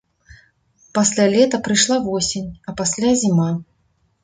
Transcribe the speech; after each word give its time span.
Пасля 0.97 1.25
лета 1.35 1.59
прыйшла 1.67 1.97
восень, 2.07 2.51
а 2.67 2.77
пасля 2.83 3.15
зіма. 3.23 3.49